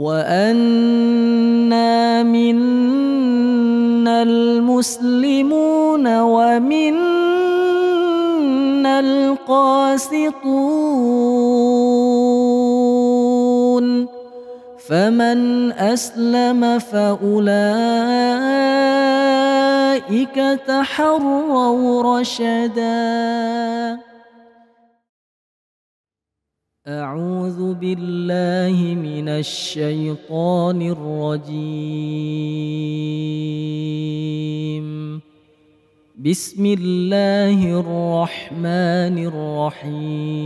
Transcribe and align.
وأنا 0.00 1.92
منا 2.22 4.22
المسلمون 4.22 6.20
ومنا 6.20 7.00
القاسطون 9.00 10.40
فمن 14.88 15.72
أسلم 15.72 16.78
فأولئك 16.78 17.50
تحروا 20.66 22.20
رشداً 22.20 24.09
أعوذ 26.88 27.74
بالله 27.74 28.94
من 28.94 29.28
الشيطان 29.28 30.82
الرجيم. 30.82 31.60
بسم 36.16 36.66
الله 36.66 37.80
الرحمن 37.80 39.16
الرحيم. 39.28 40.40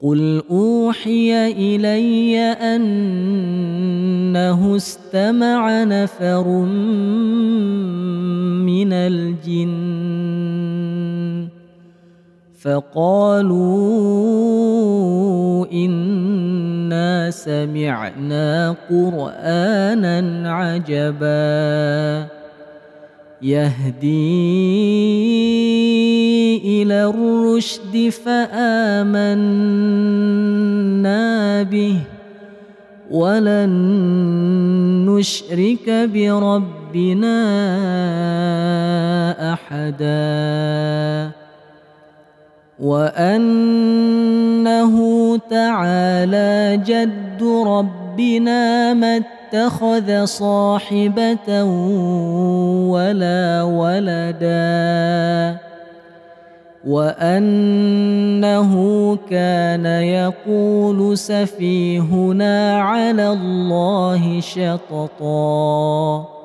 قل 0.00 0.42
أوحي 0.50 1.52
إلي 1.52 2.38
أنه 2.76 3.16
استمع 4.76 5.84
نفر 5.84 6.48
من 8.64 8.92
الجن 8.92 9.65
فقالوا 12.56 13.66
إنا 15.72 17.30
سمعنا 17.30 18.76
قرآنا 18.90 20.52
عجبا 20.52 22.26
يهدي 23.42 24.42
إلى 26.82 27.04
الرشد 27.04 28.08
فآمنا 28.08 29.22
به 31.62 31.98
ولن 33.10 33.70
نشرك 35.08 35.90
بربنا 36.14 37.36
أحداً 39.52 41.35
وأنه 42.80 44.06
تعالى 45.50 46.80
جد 46.86 47.42
ربنا 47.66 48.94
ما 48.94 49.16
اتخذ 49.16 50.24
صاحبة 50.24 51.64
ولا 52.92 53.62
ولدا. 53.62 55.56
وأنه 56.86 58.72
كان 59.30 59.86
يقول 59.86 61.18
سفيهنا 61.18 62.82
على 62.82 63.32
الله 63.32 64.40
شططا. 64.40 66.35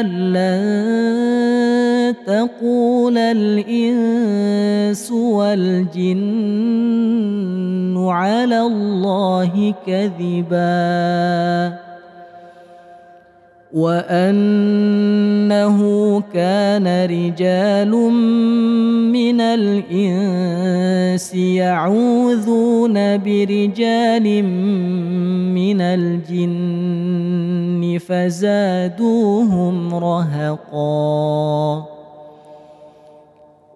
أن 0.00 0.06
لن 0.32 2.14
تقول 2.26 3.18
الإنس 3.18 5.12
والجن 5.12 6.26
على 8.08 8.60
الله 8.60 9.74
كذباً 9.86 11.85
وأنه 13.76 15.76
كان 16.32 16.86
رجال 17.04 17.92
من 19.12 19.40
الإنس 19.40 21.34
يعوذون 21.34 23.18
برجال 23.18 24.44
من 25.52 25.80
الجن 25.80 27.98
فزادوهم 28.08 29.94
رهقا. 29.94 31.84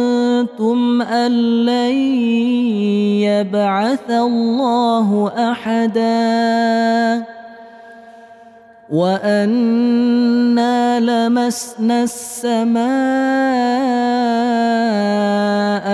لن 1.02 1.83
يبعث 3.44 4.08
الله 4.10 5.32
أحدا 5.52 7.24
وأنا 8.90 10.76
لمسنا 11.00 12.04
السماء 12.04 12.84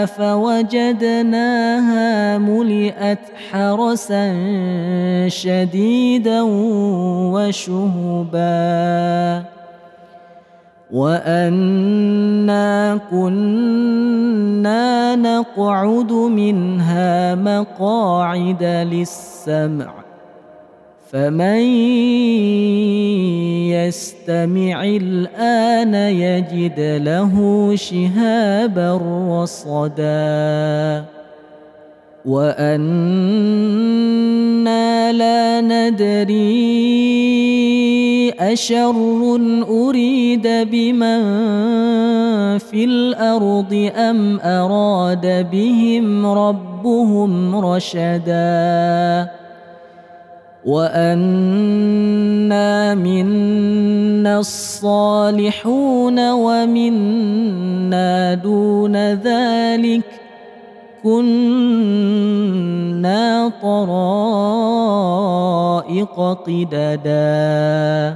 فوجدناها 0.05 2.07
ملئت 2.37 3.19
حرسا 3.51 4.25
شديدا 5.27 6.41
وشهبا 7.33 8.79
وأنا 10.91 12.99
كنا 13.11 15.15
نقعد 15.15 16.11
منها 16.11 17.35
مقاعد 17.35 18.63
للسمع 18.63 19.93
فمن 21.11 21.59
يستمع 23.69 24.83
الآن 24.83 25.93
يجد 25.93 26.79
له 26.79 27.35
شهابا 27.75 29.01
رصدا 29.41 31.05
وأنا 32.25 33.69
لا 35.11 35.61
ندري 35.61 36.58
أشر 38.39 38.95
أريد 39.69 40.47
بمن 40.47 41.21
في 42.57 42.85
الأرض 42.85 43.91
أم 43.95 44.39
أراد 44.39 45.49
بهم 45.51 46.25
ربهم 46.25 47.55
رشداً 47.55 49.29
وأنا 50.65 51.35
منا 52.95 54.39
الصالحون 54.39 56.31
ومنا 56.31 58.33
دون 58.33 58.95
ذلك 59.13 60.03
كنا 61.03 61.91
طرائق 63.61 64.79
قددا 66.45 68.15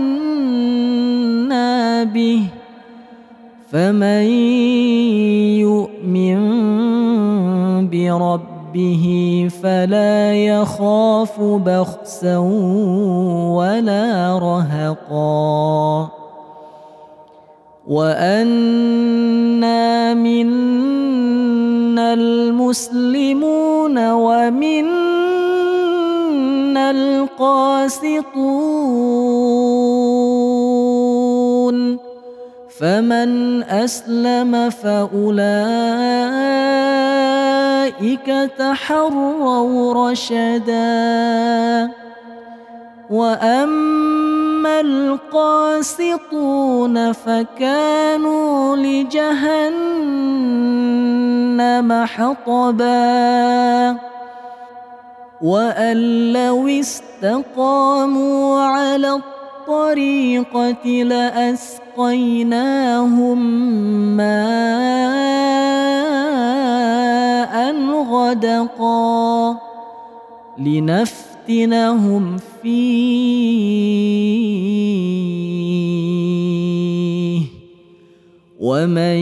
به 2.03 2.41
فمن 3.71 4.23
يؤمن 5.59 6.39
بربه 7.89 8.51
ربه 8.71 9.47
فلا 9.63 10.35
يخاف 10.35 11.41
بخسا 11.41 12.37
ولا 13.57 14.39
رهقا 14.39 16.09
وأنا 17.87 18.53
منا 20.13 22.13
المسلمون 22.13 24.11
ومنا 24.11 24.91
القاسطون 26.91 28.21
فمن 32.79 33.63
أسلم 33.63 34.69
فأولئك 34.69 35.71
تحروا 38.57 40.09
رشدا 40.09 41.91
وأما 43.09 44.79
القاسطون 44.81 46.31
فكانوا 47.11 48.75
لجهنم 48.75 50.11
حطبا 52.05 53.97
وأن 55.41 55.97
لو 56.33 56.67
استقاموا 56.67 58.61
على 58.61 59.21
الطريقة 59.71 60.85
لأسقيناهم 61.03 62.19
ماء 64.17 65.31
غدقا 68.11 69.57
لنفتنهم 70.57 72.37
فيه. 72.63 73.31
ومن 78.59 79.21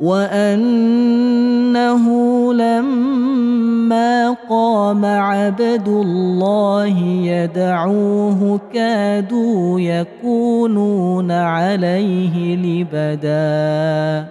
وأنه 0.00 2.04
لما 2.54 4.36
قام 4.50 5.04
عبد 5.04 5.88
الله 5.88 6.98
يدعوه 7.24 8.60
كادوا 8.74 9.80
يكونون 9.80 11.30
عليه 11.30 12.56
لبدا. 12.56 14.26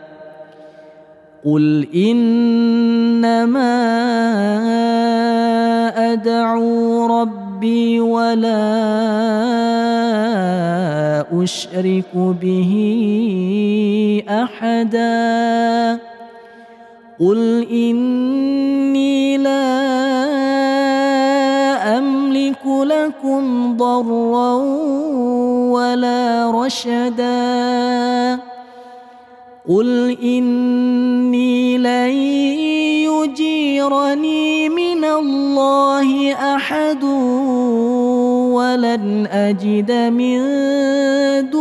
قل 1.46 1.88
إنما 1.96 3.80
أدعو 6.14 7.06
ربي 7.22 8.00
ولا 8.00 8.80
أشرك 11.44 12.16
به 12.16 12.72
أحدا. 14.30 16.00
قل 17.20 17.68
إني 17.72 19.38
لا 19.38 19.60
أملك 21.98 22.66
لكم 22.66 23.78
ضرا 23.78 24.54
ولا 25.74 26.52
رشدا. 26.52 28.40
قل 29.70 30.18
إني 30.24 31.78
لن 31.78 32.10
يجيرني 33.10 34.70
من 34.70 35.06
الله 35.06 36.34
أحد 36.34 37.04
ولن 38.54 39.28
أجد 39.32 39.92
من 39.92 40.40
دونه 41.50 41.59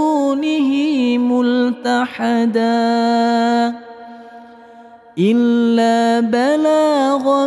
ملتحدا 1.88 3.75
إلا 5.19 6.20
بلاغا 6.20 7.46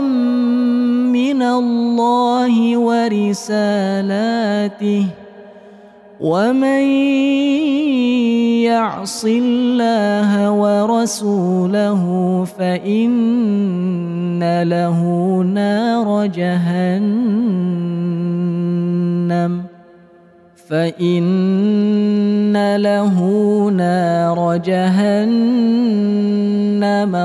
من 1.13 1.41
الله 1.41 2.77
ورسالاته 2.77 4.17
ومن 6.19 6.83
يعص 8.65 9.25
الله 9.25 10.51
ورسوله 10.51 12.03
فإن 12.57 14.43
له 14.63 14.99
نار 15.41 16.25
جهنم 16.25 17.51
فإن 20.71 22.55
له 22.75 23.17
نار 23.69 24.57
جهنم 24.57 25.51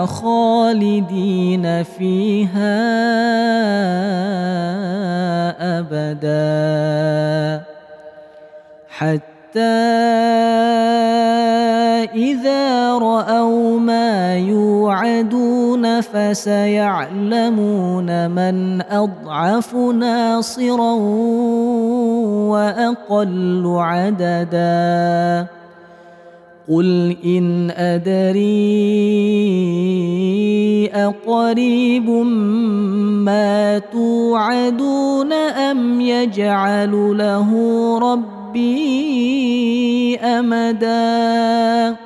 خالدين 0.06 1.82
فيها 1.82 2.76
أبداً 5.78 7.66
حتى 8.96 9.60
إذا 12.14 12.98
رأوا 12.98 13.78
ما 13.81 14.06
يوعدون 14.38 16.00
فسيعلمون 16.00 17.50
من 18.31 18.83
أضعف 18.91 19.75
ناصرا 19.75 20.93
وأقل 22.50 23.75
عددا. 23.79 25.47
قل 26.69 27.17
إن 27.25 27.71
أدري 27.71 28.47
أقريب 30.94 32.11
ما 33.25 33.79
توعدون 33.79 35.32
أم 35.32 36.00
يجعل 36.00 37.19
له 37.19 37.50
رب 37.99 38.37
ربي 38.56 40.17
أمدا. 40.17 42.06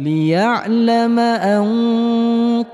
ليعلم 0.00 1.18
أن 1.18 1.64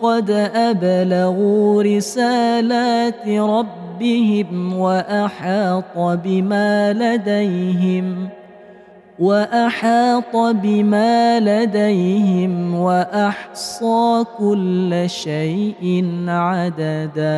قد 0.02 0.30
أبلغوا 0.54 1.82
رسالات 1.82 3.28
ربهم 3.28 4.78
وأحاط 4.78 5.98
بما 5.98 6.92
لديهم 6.92 8.28
ۖ 8.42 8.46
وأحاط 9.18 10.36
بما 10.36 11.40
لديهم 11.40 12.74
وأحصى 12.74 14.24
كل 14.38 15.04
شيء 15.06 16.04
عددا. 16.28 17.36